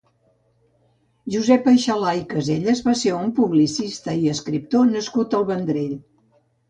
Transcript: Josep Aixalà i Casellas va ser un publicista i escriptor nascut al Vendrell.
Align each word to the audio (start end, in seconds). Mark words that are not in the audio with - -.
Josep 1.33 1.67
Aixalà 1.73 2.13
i 2.21 2.25
Casellas 2.33 2.81
va 2.87 2.95
ser 3.03 3.13
un 3.17 3.29
publicista 3.41 4.17
i 4.23 4.33
escriptor 4.35 4.89
nascut 4.95 5.37
al 5.41 5.47
Vendrell. 5.53 5.95